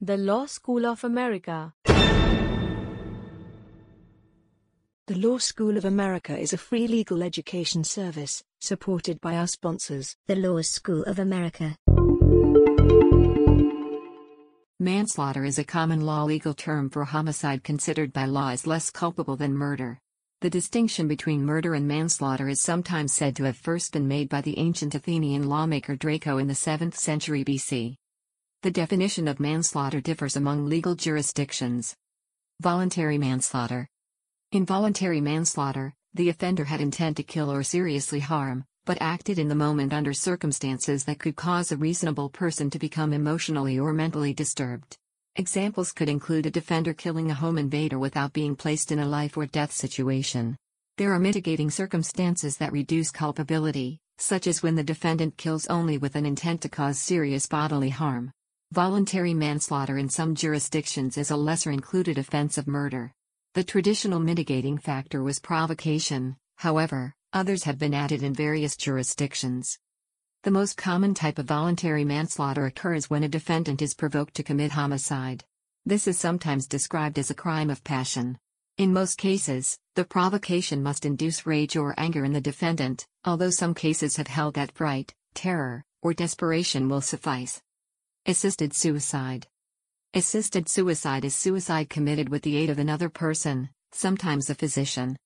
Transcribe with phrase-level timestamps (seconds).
[0.00, 1.74] The Law School of America.
[5.08, 10.14] The Law School of America is a free legal education service, supported by our sponsors.
[10.28, 11.74] The Law School of America.
[14.78, 19.34] Manslaughter is a common law legal term for homicide considered by law as less culpable
[19.34, 19.98] than murder.
[20.42, 24.42] The distinction between murder and manslaughter is sometimes said to have first been made by
[24.42, 27.96] the ancient Athenian lawmaker Draco in the 7th century BC.
[28.64, 31.94] The definition of manslaughter differs among legal jurisdictions.
[32.60, 33.86] Voluntary manslaughter.
[34.50, 39.54] Involuntary manslaughter, the offender had intent to kill or seriously harm, but acted in the
[39.54, 44.96] moment under circumstances that could cause a reasonable person to become emotionally or mentally disturbed.
[45.36, 49.36] Examples could include a defender killing a home invader without being placed in a life
[49.36, 50.56] or death situation.
[50.96, 56.16] There are mitigating circumstances that reduce culpability, such as when the defendant kills only with
[56.16, 58.32] an intent to cause serious bodily harm.
[58.72, 63.12] Voluntary manslaughter in some jurisdictions is a lesser included offense of murder.
[63.54, 69.78] The traditional mitigating factor was provocation, however, Others have been added in various jurisdictions.
[70.44, 74.72] The most common type of voluntary manslaughter occurs when a defendant is provoked to commit
[74.72, 75.44] homicide.
[75.84, 78.38] This is sometimes described as a crime of passion.
[78.78, 83.74] In most cases, the provocation must induce rage or anger in the defendant, although some
[83.74, 87.60] cases have held that fright, terror, or desperation will suffice.
[88.28, 89.46] Assisted suicide.
[90.12, 95.16] Assisted suicide is suicide committed with the aid of another person, sometimes a physician.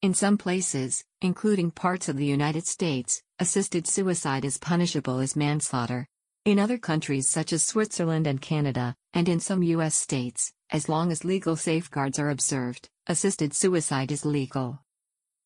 [0.00, 6.06] In some places, including parts of the United States, assisted suicide is punishable as manslaughter.
[6.46, 9.94] In other countries such as Switzerland and Canada, and in some U.S.
[9.94, 14.80] states, as long as legal safeguards are observed, assisted suicide is legal.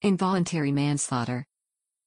[0.03, 1.47] Involuntary manslaughter.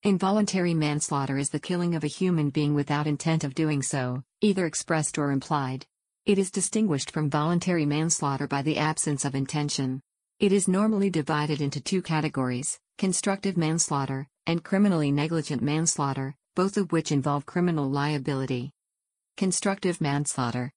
[0.05, 4.67] Involuntary manslaughter is the killing of a human being without intent of doing so, either
[4.67, 5.83] expressed or implied.
[6.27, 10.03] It is distinguished from voluntary manslaughter by the absence of intention.
[10.39, 16.91] It is normally divided into two categories constructive manslaughter and criminally negligent manslaughter, both of
[16.91, 18.73] which involve criminal liability.
[19.37, 20.71] Constructive manslaughter.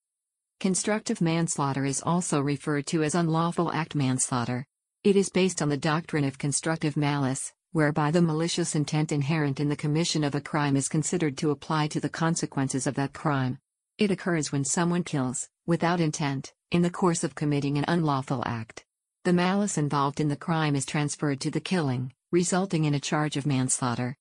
[0.58, 4.64] Constructive manslaughter is also referred to as unlawful act manslaughter.
[5.04, 9.68] It is based on the doctrine of constructive malice, whereby the malicious intent inherent in
[9.68, 13.56] the commission of a crime is considered to apply to the consequences of that crime.
[13.98, 18.84] It occurs when someone kills, without intent, in the course of committing an unlawful act.
[19.22, 23.36] The malice involved in the crime is transferred to the killing, resulting in a charge
[23.36, 24.16] of manslaughter.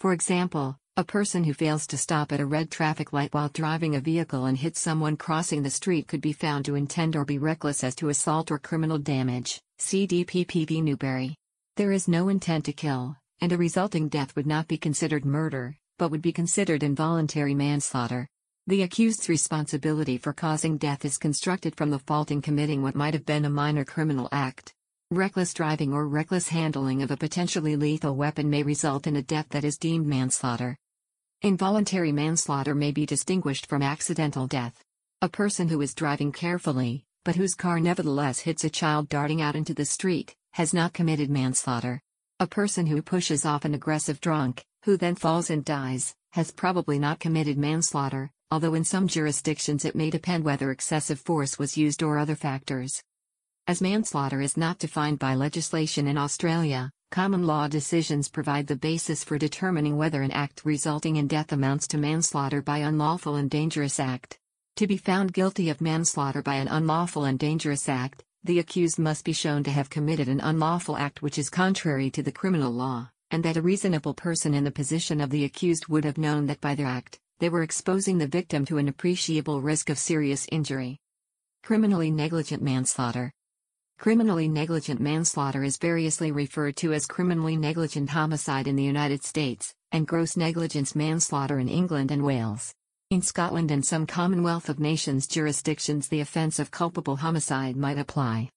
[0.00, 3.94] For example, a person who fails to stop at a red traffic light while driving
[3.94, 7.36] a vehicle and hits someone crossing the street could be found to intend or be
[7.36, 9.60] reckless as to assault or criminal damage.
[9.80, 11.36] CDPPV Newbury.
[11.76, 15.76] There is no intent to kill, and a resulting death would not be considered murder,
[15.98, 18.26] but would be considered involuntary manslaughter.
[18.66, 23.12] The accused's responsibility for causing death is constructed from the fault in committing what might
[23.12, 24.72] have been a minor criminal act.
[25.10, 29.50] Reckless driving or reckless handling of a potentially lethal weapon may result in a death
[29.50, 30.78] that is deemed manslaughter.
[31.42, 34.82] Involuntary manslaughter may be distinguished from accidental death.
[35.20, 39.56] A person who is driving carefully, but whose car nevertheless hits a child darting out
[39.56, 42.00] into the street, has not committed manslaughter.
[42.38, 47.00] A person who pushes off an aggressive drunk, who then falls and dies, has probably
[47.00, 52.00] not committed manslaughter, although in some jurisdictions it may depend whether excessive force was used
[52.00, 53.02] or other factors.
[53.66, 59.24] As manslaughter is not defined by legislation in Australia, common law decisions provide the basis
[59.24, 63.98] for determining whether an act resulting in death amounts to manslaughter by unlawful and dangerous
[63.98, 64.38] act.
[64.76, 69.24] To be found guilty of manslaughter by an unlawful and dangerous act, the accused must
[69.24, 73.10] be shown to have committed an unlawful act which is contrary to the criminal law,
[73.30, 76.60] and that a reasonable person in the position of the accused would have known that
[76.60, 80.98] by their act, they were exposing the victim to an appreciable risk of serious injury.
[81.62, 83.32] Criminally negligent manslaughter.
[83.98, 89.74] Criminally negligent manslaughter is variously referred to as criminally negligent homicide in the United States,
[89.90, 92.74] and gross negligence manslaughter in England and Wales.
[93.08, 98.50] In Scotland and some Commonwealth of Nations jurisdictions, the offence of culpable homicide might apply.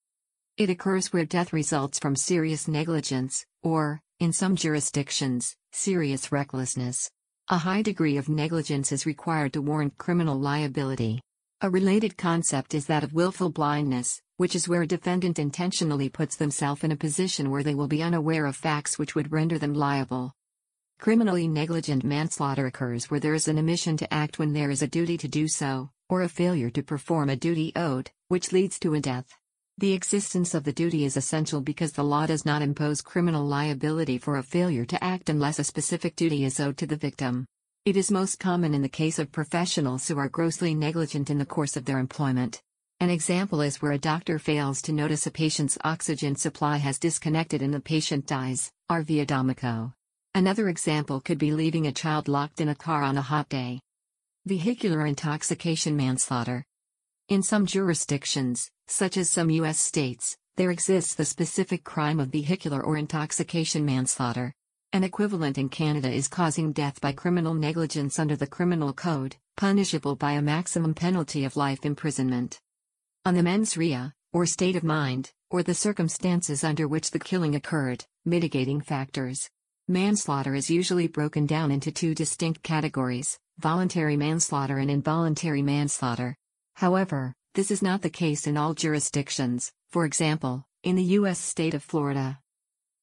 [0.57, 7.11] It occurs where death results from serious negligence, or, in some jurisdictions, serious recklessness.
[7.49, 11.21] A high degree of negligence is required to warrant criminal liability.
[11.61, 16.37] A related concept is that of willful blindness, which is where a defendant intentionally puts
[16.37, 19.75] themselves in a position where they will be unaware of facts which would render them
[19.75, 20.33] liable.
[20.99, 24.87] Criminally negligent manslaughter occurs where there is an omission to act when there is a
[24.87, 28.95] duty to do so, or a failure to perform a duty owed, which leads to
[28.95, 29.33] a death.
[29.77, 34.17] The existence of the duty is essential because the law does not impose criminal liability
[34.17, 37.45] for a failure to act unless a specific duty is owed to the victim.
[37.85, 41.45] It is most common in the case of professionals who are grossly negligent in the
[41.45, 42.61] course of their employment.
[42.99, 47.61] An example is where a doctor fails to notice a patient's oxygen supply has disconnected
[47.61, 49.01] and the patient dies, R.
[49.03, 49.25] v.
[49.25, 49.93] Adomako.
[50.35, 53.81] Another example could be leaving a child locked in a car on a hot day.
[54.45, 56.63] Vehicular intoxication manslaughter.
[57.29, 59.79] In some jurisdictions, such as some U.S.
[59.79, 64.53] states, there exists the specific crime of vehicular or intoxication manslaughter.
[64.93, 70.15] An equivalent in Canada is causing death by criminal negligence under the Criminal Code, punishable
[70.15, 72.59] by a maximum penalty of life imprisonment.
[73.25, 77.55] On the mens rea, or state of mind, or the circumstances under which the killing
[77.55, 79.49] occurred, mitigating factors.
[79.91, 86.35] Manslaughter is usually broken down into two distinct categories voluntary manslaughter and involuntary manslaughter.
[86.75, 91.39] However, this is not the case in all jurisdictions, for example, in the U.S.
[91.39, 92.37] state of Florida.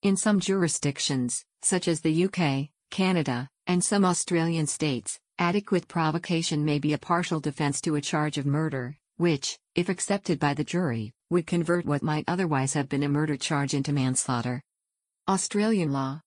[0.04, 6.78] In some jurisdictions, such as the UK, Canada, and some Australian states, adequate provocation may
[6.78, 11.12] be a partial defense to a charge of murder, which, if accepted by the jury,
[11.30, 14.62] would convert what might otherwise have been a murder charge into manslaughter.
[15.28, 16.20] Australian law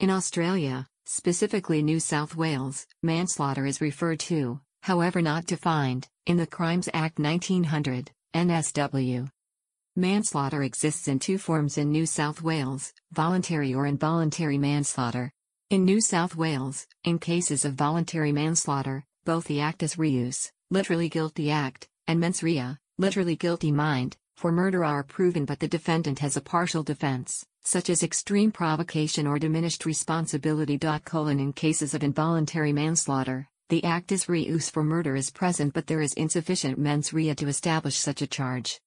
[0.00, 6.46] in Australia, specifically New South Wales, manslaughter is referred to, however not defined, in the
[6.46, 9.28] Crimes Act 1900, NSW.
[9.96, 15.30] Manslaughter exists in two forms in New South Wales voluntary or involuntary manslaughter.
[15.68, 21.50] In New South Wales, in cases of voluntary manslaughter, both the actus reus, literally guilty
[21.50, 26.38] act, and mens rea, literally guilty mind, for murder are proven but the defendant has
[26.38, 30.78] a partial defense such as extreme provocation or diminished responsibility.
[30.82, 36.12] In cases of involuntary manslaughter, the actus reus for murder is present but there is
[36.14, 38.80] insufficient mens rea to establish such a charge.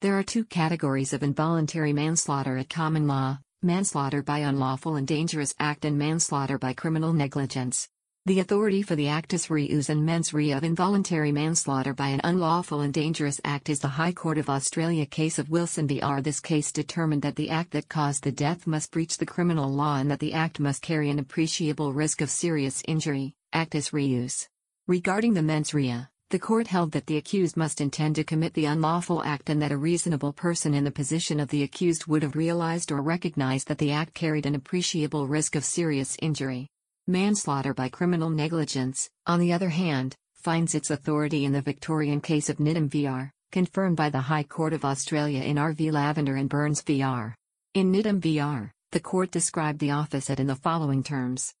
[0.00, 5.54] There are two categories of involuntary manslaughter at common law manslaughter by unlawful and dangerous
[5.58, 7.88] act and manslaughter by criminal negligence.
[8.26, 12.80] The authority for the actus reus and mens rea of involuntary manslaughter by an unlawful
[12.80, 16.02] and dangerous act is the High Court of Australia case of Wilson v.
[16.02, 16.20] R.
[16.20, 19.98] This case determined that the act that caused the death must breach the criminal law
[19.98, 24.48] and that the act must carry an appreciable risk of serious injury, actus reus.
[24.88, 28.64] Regarding the mens rea, the court held that the accused must intend to commit the
[28.64, 32.34] unlawful act and that a reasonable person in the position of the accused would have
[32.34, 36.66] realized or recognized that the act carried an appreciable risk of serious injury.
[37.08, 42.50] Manslaughter by criminal negligence, on the other hand, finds its authority in the Victorian case
[42.50, 45.92] of Nydam VR, confirmed by the High Court of Australia in R.V.
[45.92, 47.34] Lavender and Burns VR.
[47.74, 51.54] In Nydam VR, the court described the opposite in the following terms.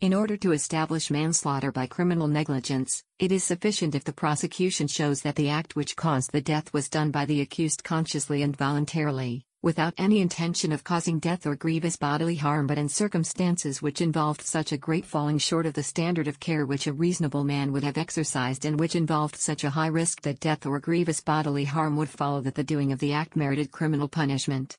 [0.00, 5.22] In order to establish manslaughter by criminal negligence, it is sufficient if the prosecution shows
[5.22, 9.45] that the act which caused the death was done by the accused consciously and voluntarily,
[9.66, 14.40] without any intention of causing death or grievous bodily harm but in circumstances which involved
[14.40, 17.82] such a great falling short of the standard of care which a reasonable man would
[17.82, 21.96] have exercised and which involved such a high risk that death or grievous bodily harm
[21.96, 24.78] would follow that the doing of the act merited criminal punishment.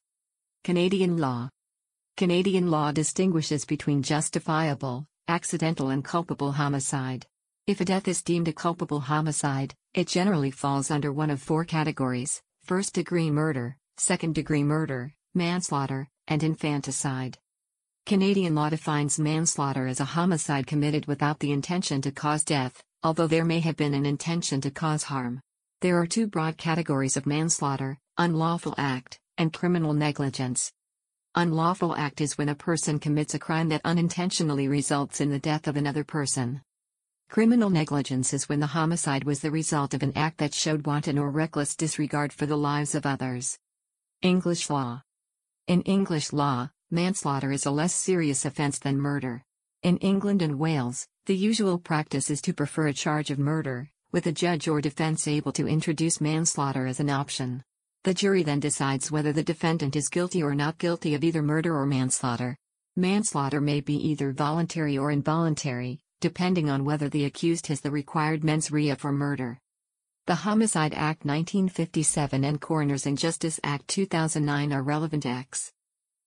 [0.63, 1.49] Canadian law
[2.15, 7.27] Canadian law distinguishes between justifiable, accidental and culpable homicide.
[7.67, 11.65] If a death is deemed a culpable homicide, it generally falls under one of four
[11.65, 17.37] categories first degree murder, second degree murder, manslaughter, and infanticide.
[18.05, 23.27] Canadian law defines manslaughter as a homicide committed without the intention to cause death, although
[23.27, 25.41] there may have been an intention to cause harm.
[25.81, 30.71] There are two broad categories of manslaughter unlawful act, and criminal negligence.
[31.35, 35.67] Unlawful act is when a person commits a crime that unintentionally results in the death
[35.67, 36.61] of another person.
[37.29, 41.19] Criminal negligence is when the homicide was the result of an act that showed wanton
[41.19, 43.59] or reckless disregard for the lives of others.
[44.23, 45.03] English law.
[45.67, 49.43] In English law, manslaughter is a less serious offence than murder.
[49.83, 54.25] In England and Wales, the usual practice is to prefer a charge of murder, with
[54.25, 57.63] a judge or defence able to introduce manslaughter as an option.
[58.05, 61.77] The jury then decides whether the defendant is guilty or not guilty of either murder
[61.77, 62.57] or manslaughter.
[62.95, 68.43] Manslaughter may be either voluntary or involuntary, depending on whether the accused has the required
[68.43, 69.59] mens rea for murder.
[70.27, 75.71] The Homicide Act 1957 and Coroners and Justice Act 2009 are relevant acts.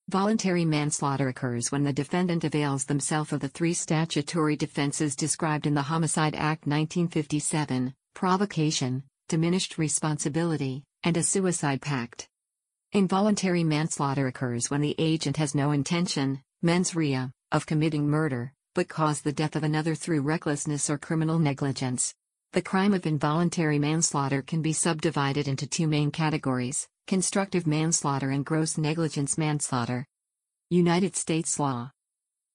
[0.08, 5.74] Voluntary manslaughter occurs when the defendant avails themselves of the three statutory defenses described in
[5.74, 12.26] the Homicide Act 1957 provocation, diminished responsibility, and a suicide pact.
[12.92, 18.88] Involuntary manslaughter occurs when the agent has no intention, mens rea, of committing murder, but
[18.88, 22.14] caused the death of another through recklessness or criminal negligence.
[22.52, 28.44] The crime of involuntary manslaughter can be subdivided into two main categories constructive manslaughter and
[28.44, 30.04] gross negligence manslaughter.
[30.68, 31.92] United States law.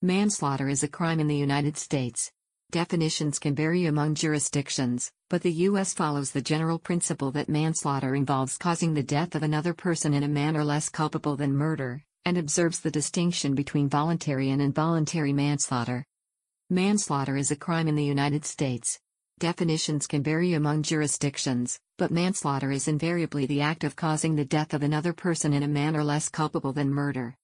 [0.02, 2.30] Manslaughter is a crime in the United States.
[2.72, 5.94] Definitions can vary among jurisdictions, but the U.S.
[5.94, 10.28] follows the general principle that manslaughter involves causing the death of another person in a
[10.28, 16.04] manner less culpable than murder, and observes the distinction between voluntary and involuntary manslaughter.
[16.70, 19.00] Manslaughter is a crime in the United States.
[19.40, 24.74] Definitions can vary among jurisdictions, but manslaughter is invariably the act of causing the death
[24.74, 27.36] of another person in a manner less culpable than murder.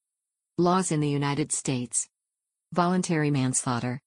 [0.57, 2.07] Laws in the United States
[2.71, 3.99] Voluntary manslaughter.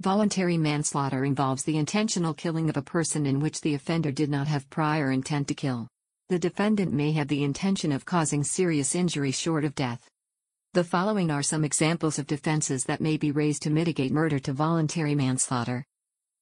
[0.00, 4.46] Voluntary manslaughter involves the intentional killing of a person in which the offender did not
[4.46, 5.88] have prior intent to kill.
[6.28, 10.08] The defendant may have the intention of causing serious injury short of death.
[10.74, 14.52] The following are some examples of defenses that may be raised to mitigate murder to
[14.52, 15.84] voluntary manslaughter.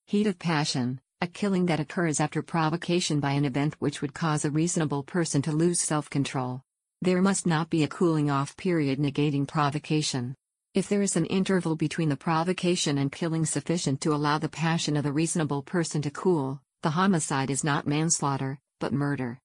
[0.06, 4.44] Heat of passion, a killing that occurs after provocation by an event which would cause
[4.44, 6.61] a reasonable person to lose self control.
[7.00, 10.34] There must not be a cooling off period negating provocation.
[10.75, 14.99] If there is an interval between the provocation and killing sufficient to allow the passion
[14.99, 19.38] of the reasonable person to cool, the homicide is not manslaughter, but murder.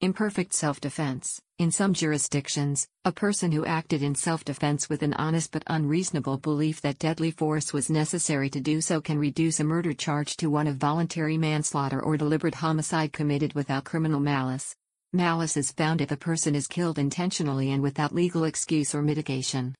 [0.00, 1.42] Imperfect self defense.
[1.60, 6.38] In some jurisdictions, a person who acted in self defense with an honest but unreasonable
[6.38, 10.48] belief that deadly force was necessary to do so can reduce a murder charge to
[10.48, 14.74] one of voluntary manslaughter or deliberate homicide committed without criminal malice.
[15.12, 19.74] Malice is found if a person is killed intentionally and without legal excuse or mitigation.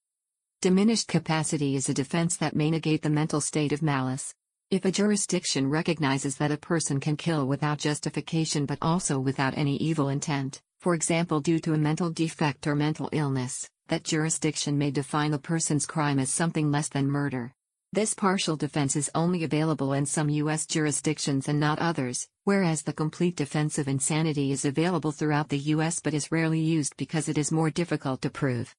[0.61, 4.35] Diminished capacity is a defense that may negate the mental state of malice.
[4.71, 9.79] If a jurisdiction recognizes that a person can kill without justification but also without any
[9.79, 14.91] evil intent, for example due to a mental defect or mental illness, that jurisdiction may
[14.91, 17.53] define the person's crime as something less than murder.
[17.93, 20.65] This partial defense is only available in some U.S.
[20.65, 26.01] jurisdictions and not others, whereas the complete defense of insanity is available throughout the U.S.
[26.01, 28.75] but is rarely used because it is more difficult to prove.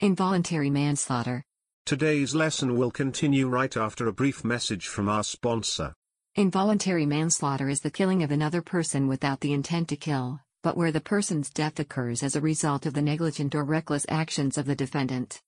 [0.00, 1.42] Involuntary manslaughter.
[1.86, 5.94] Today's lesson will continue right after a brief message from our sponsor.
[6.36, 10.92] Involuntary manslaughter is the killing of another person without the intent to kill, but where
[10.92, 14.74] the person's death occurs as a result of the negligent or reckless actions of the
[14.74, 15.40] defendant.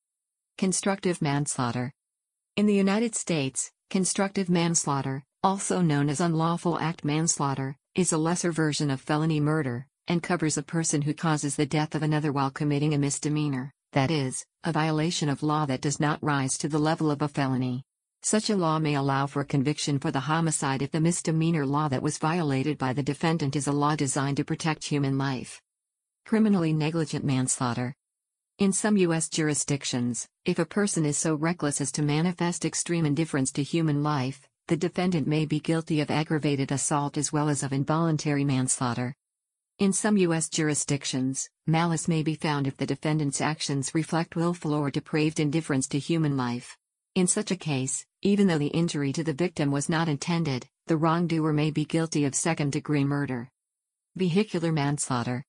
[0.59, 1.93] Constructive manslaughter.
[2.57, 8.53] In the United States, constructive manslaughter, also known as unlawful act manslaughter, is a lesser
[8.53, 12.51] version of felony murder, and covers a person who causes the death of another while
[12.51, 16.81] committing a misdemeanor that is, a violation of law that does not rise to the
[16.81, 17.85] level of a felony.
[18.27, 22.03] Such a law may allow for conviction for the homicide if the misdemeanor law that
[22.03, 25.61] was violated by the defendant is a law designed to protect human life.
[26.25, 27.95] Criminally negligent manslaughter.
[28.57, 29.29] In some U.S.
[29.29, 34.49] jurisdictions, if a person is so reckless as to manifest extreme indifference to human life,
[34.69, 39.15] the defendant may be guilty of aggravated assault as well as of involuntary manslaughter.
[39.81, 40.49] In some U.S.
[40.49, 45.99] jurisdictions, malice may be found if the defendant's actions reflect willful or depraved indifference to
[45.99, 46.79] human life.
[47.15, 50.97] In such a case, even though the injury to the victim was not intended, the
[50.97, 53.51] wrongdoer may be guilty of second degree murder.
[54.17, 55.45] Vehicular manslaughter.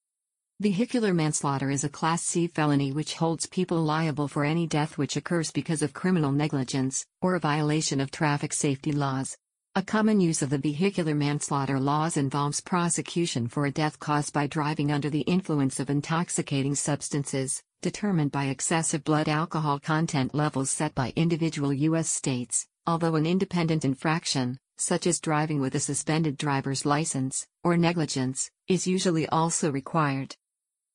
[0.59, 5.15] Vehicular manslaughter is a Class C felony which holds people liable for any death which
[5.15, 9.37] occurs because of criminal negligence, or a violation of traffic safety laws.
[9.75, 14.47] A common use of the vehicular manslaughter laws involves prosecution for a death caused by
[14.47, 20.95] driving under the influence of intoxicating substances, determined by excessive blood alcohol content levels set
[20.95, 22.09] by individual U.S.
[22.09, 28.49] states, although an independent infraction, such as driving with a suspended driver's license, or negligence,
[28.67, 30.35] is usually also required.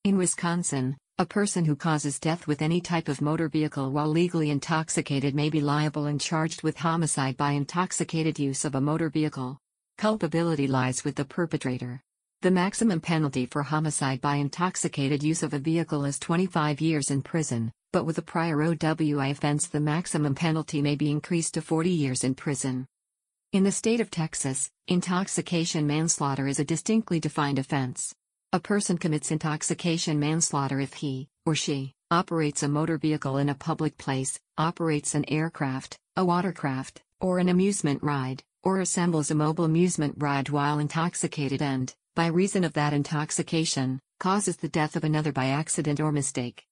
[0.02, 4.50] In Wisconsin, a person who causes death with any type of motor vehicle while legally
[4.50, 9.60] intoxicated may be liable and charged with homicide by intoxicated use of a motor vehicle.
[9.96, 12.02] Culpability lies with the perpetrator.
[12.42, 17.20] The maximum penalty for homicide by intoxicated use of a vehicle is 25 years in
[17.20, 21.90] prison, but with a prior OWI offense, the maximum penalty may be increased to 40
[21.90, 22.86] years in prison.
[23.52, 28.14] In the state of Texas, intoxication manslaughter is a distinctly defined offense.
[28.54, 33.54] A person commits intoxication manslaughter if he, or she, operates a motor vehicle in a
[33.54, 39.66] public place, operates an aircraft, a watercraft, or an amusement ride, or assembles a mobile
[39.66, 45.32] amusement ride while intoxicated and, by reason of that intoxication, causes the death of another
[45.32, 46.64] by accident or mistake.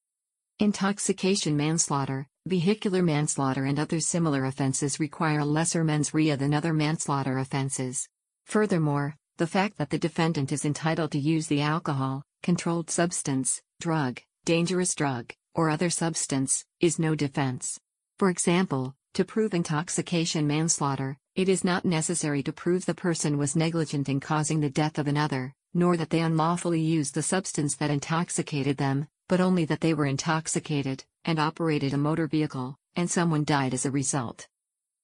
[0.59, 7.37] Intoxication manslaughter, vehicular manslaughter, and other similar offenses require lesser mens rea than other manslaughter
[7.37, 8.07] offenses.
[8.45, 14.19] Furthermore, the fact that the defendant is entitled to use the alcohol, controlled substance, drug,
[14.43, 17.79] dangerous drug, or other substance, is no defense.
[18.17, 23.55] For example, to prove intoxication manslaughter, it is not necessary to prove the person was
[23.55, 27.89] negligent in causing the death of another, nor that they unlawfully used the substance that
[27.89, 33.45] intoxicated them, but only that they were intoxicated, and operated a motor vehicle, and someone
[33.45, 34.49] died as a result.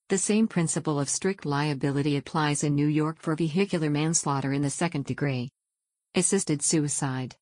[0.09, 4.69] The same principle of strict liability applies in New York for vehicular manslaughter in the
[4.69, 5.51] second degree.
[6.15, 7.37] Assisted suicide.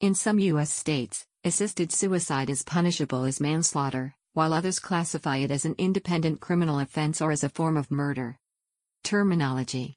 [0.00, 0.72] In some U.S.
[0.72, 6.80] states, assisted suicide is punishable as manslaughter, while others classify it as an independent criminal
[6.80, 8.36] offense or as a form of murder.
[9.02, 9.96] Terminology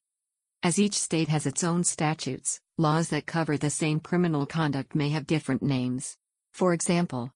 [0.64, 5.10] As each state has its own statutes, laws that cover the same criminal conduct may
[5.10, 6.16] have different names.
[6.54, 7.32] For example,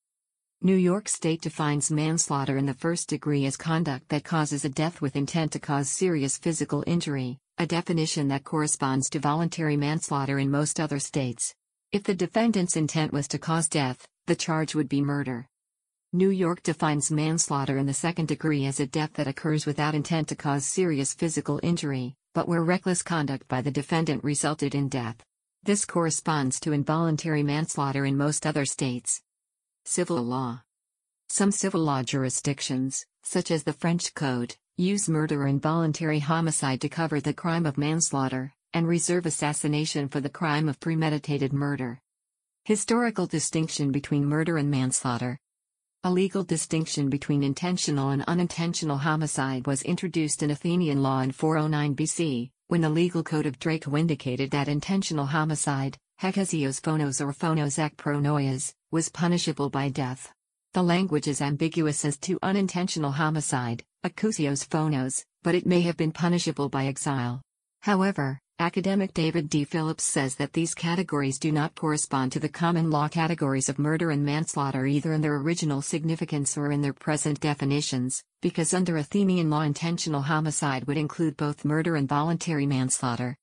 [0.61, 5.01] New York State defines manslaughter in the first degree as conduct that causes a death
[5.01, 10.51] with intent to cause serious physical injury, a definition that corresponds to voluntary manslaughter in
[10.51, 11.55] most other states.
[11.91, 15.47] If the defendant's intent was to cause death, the charge would be murder.
[16.13, 20.27] New York defines manslaughter in the second degree as a death that occurs without intent
[20.27, 25.23] to cause serious physical injury, but where reckless conduct by the defendant resulted in death.
[25.63, 29.21] This corresponds to involuntary manslaughter in most other states.
[29.85, 30.63] Civil law.
[31.29, 36.89] Some civil law jurisdictions, such as the French Code, use murder or involuntary homicide to
[36.89, 42.01] cover the crime of manslaughter, and reserve assassination for the crime of premeditated murder.
[42.65, 45.39] Historical distinction between murder and manslaughter.
[46.03, 51.95] A legal distinction between intentional and unintentional homicide was introduced in Athenian law in 409
[51.95, 57.77] BC, when the legal code of Draco indicated that intentional homicide, hekousios phonos or phonos
[57.77, 60.33] ek pronoias, was punishable by death.
[60.73, 66.11] The language is ambiguous as to unintentional homicide, akousios phonos, but it may have been
[66.11, 67.43] punishable by exile.
[67.83, 69.63] However, academic David D.
[69.63, 74.11] Phillips says that these categories do not correspond to the common law categories of murder
[74.11, 79.49] and manslaughter either in their original significance or in their present definitions, because under Athenian
[79.49, 83.35] law intentional homicide would include both murder and voluntary manslaughter.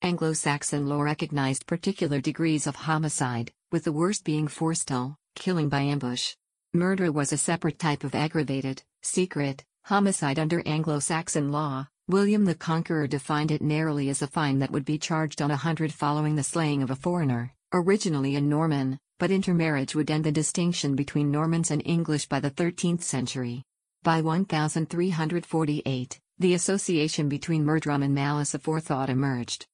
[0.00, 6.34] Anglo-Saxon law recognized particular degrees of homicide, with the worst being forsteal, killing by ambush.
[6.72, 11.88] Murder was a separate type of aggravated, secret, homicide under Anglo-Saxon law.
[12.12, 15.56] William the Conqueror defined it narrowly as a fine that would be charged on a
[15.56, 20.30] hundred following the slaying of a foreigner, originally a Norman, but intermarriage would end the
[20.30, 23.62] distinction between Normans and English by the 13th century.
[24.02, 29.64] By 1348, the association between murdrum and malice aforethought emerged.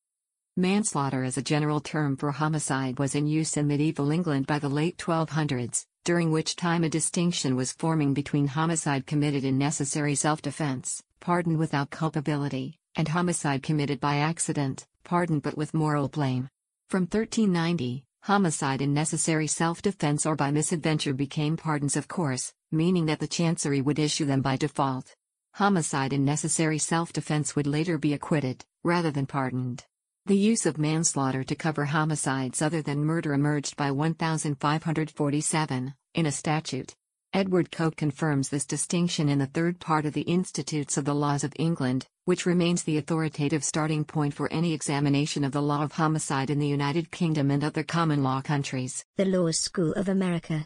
[0.57, 4.69] Manslaughter as a general term for homicide was in use in medieval England by the
[4.69, 11.03] late 1200s, during which time a distinction was forming between homicide committed in necessary self-defense,
[11.21, 16.49] pardoned without culpability, and homicide committed by accident, pardoned but with moral blame.
[16.89, 23.21] From 1390, homicide in necessary self-defense or by misadventure became pardons of course, meaning that
[23.21, 25.15] the chancery would issue them by default.
[25.55, 29.85] Homicide in necessary self-defense would later be acquitted, rather than pardoned.
[30.27, 36.33] The use of manslaughter to cover homicides other than murder emerged by 1547, in a
[36.33, 36.95] statute.
[37.35, 41.45] Edward Coke confirms this distinction in the third part of the Institutes of the Laws
[41.45, 45.93] of England, which remains the authoritative starting point for any examination of the law of
[45.93, 49.05] homicide in the United Kingdom and other common law countries.
[49.19, 50.65] The Law School of America.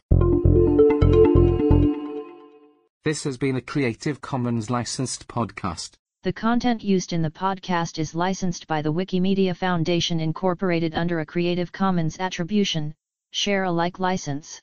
[3.04, 5.94] This has been a Creative Commons licensed podcast.
[6.22, 11.26] The content used in the podcast is licensed by the Wikimedia Foundation Incorporated under a
[11.26, 12.94] Creative Commons Attribution,
[13.32, 14.62] Share Alike license.